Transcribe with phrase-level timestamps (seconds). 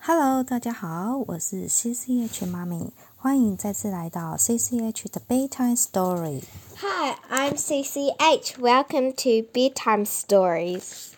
[0.00, 6.42] Hello，大家好，我是 CCH 妈咪，欢迎再次来到 CCH 的 Bedtime Story。
[6.76, 8.58] Hi, I'm CCH.
[8.58, 11.12] Welcome to Bedtime Stories.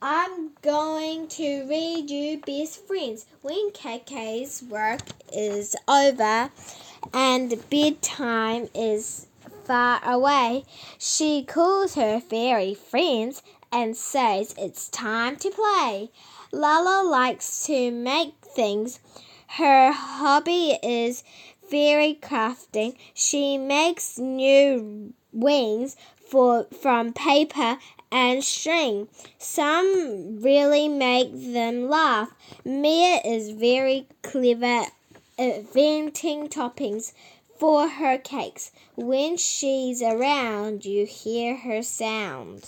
[0.00, 5.00] I'm going to read you Best Friends when KK's work
[5.32, 6.50] is over
[7.12, 9.26] and bedtime is
[9.65, 10.63] far away.
[10.97, 13.41] She calls her fairy friends
[13.71, 16.09] and says it's time to play.
[16.51, 18.99] Lala likes to make things.
[19.57, 21.23] Her hobby is
[21.69, 22.95] fairy crafting.
[23.13, 25.95] She makes new wings
[26.29, 27.77] for from paper
[28.11, 29.07] and string.
[29.37, 32.33] Some really make them laugh.
[32.65, 34.85] Mia is very clever
[35.37, 37.13] inventing toppings
[37.61, 38.71] for her cakes.
[38.95, 42.67] When she's around, you hear her sound.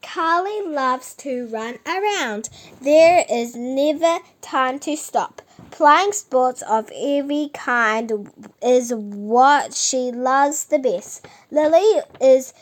[0.00, 2.48] Carly loves to run around.
[2.80, 5.42] There is never time to stop.
[5.70, 8.30] Playing sports of every kind
[8.62, 11.26] is what she loves the best.
[11.50, 12.54] Lily is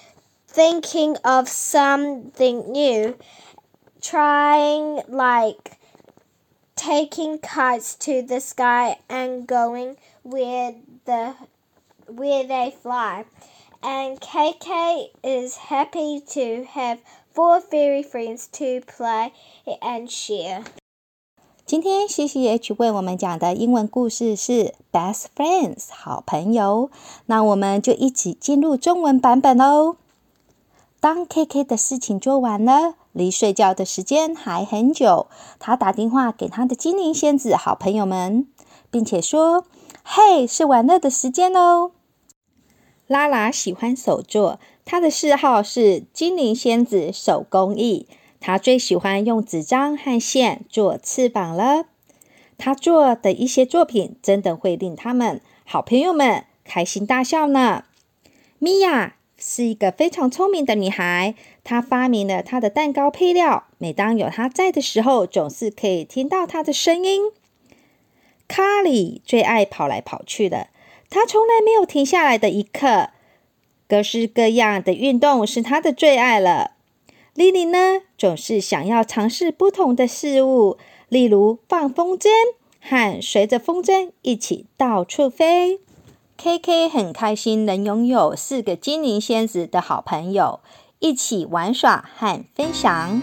[0.48, 3.16] thinking of something new,
[4.02, 5.75] trying like
[6.75, 11.35] taking kites to the sky and going where the
[12.07, 13.25] where they fly.
[13.83, 16.99] And KK is happy to have
[17.33, 19.31] four fairy friends to play
[19.81, 20.63] and share.
[21.65, 26.91] 今天 CCH 为我们讲的英文故事是 Best Friends 好朋友，
[27.27, 29.95] 那我们就一起进入中文版本喽。
[31.06, 35.28] 当 KK 的事情做完了，离睡觉的时间还很久，
[35.60, 38.48] 他打电话给他的精灵仙子好朋友们，
[38.90, 39.66] 并且说
[40.02, 41.92] ：“嘿，是玩乐的时间哦！”
[43.06, 48.08] 拉拉喜欢手作，他的嗜好是精灵仙子手工艺。
[48.40, 51.84] 他最喜欢用纸张和线做翅膀了。
[52.58, 57.84] 他做的一些作品真的会令他们好朋友们开心大笑呢。
[58.58, 59.14] 米娅
[59.48, 63.68] 是一个非常聪明的女孩，她发明了她的蛋糕配料。
[63.78, 67.30] 每当有她在的时候，总是可以听到她的声音。
[68.48, 70.66] 卡里最爱跑来跑去的，
[71.08, 73.10] 她从来没有停下来的一刻。
[73.88, 76.72] 各式各样的运动是她的最爱了。
[77.32, 80.76] 莉莉呢，总是想要尝试不同的事物，
[81.08, 82.28] 例如放风筝
[82.80, 85.78] 和随着风筝一起到处飞。
[86.38, 90.60] KK 很开心能拥有四个精灵仙子的好朋友，
[90.98, 93.22] 一起玩耍和分享。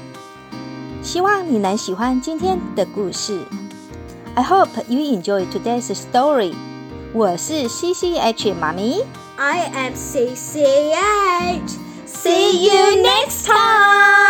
[1.02, 3.46] 希望你能喜欢今天的故事。
[4.36, 6.54] I hope you enjoy today's story。
[7.14, 9.04] 我是 CCH 妈咪。
[9.38, 11.78] I am CCH.
[12.08, 14.23] See you next time.